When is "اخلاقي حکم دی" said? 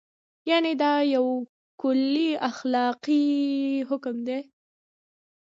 2.49-4.39